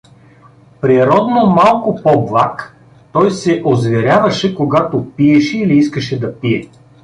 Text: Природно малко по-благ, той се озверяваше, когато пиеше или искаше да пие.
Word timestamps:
Природно 0.81 1.45
малко 1.45 2.01
по-благ, 2.03 2.75
той 3.13 3.31
се 3.31 3.61
озверяваше, 3.65 4.55
когато 4.55 5.11
пиеше 5.11 5.57
или 5.57 5.77
искаше 5.77 6.19
да 6.19 6.39
пие. 6.39 6.69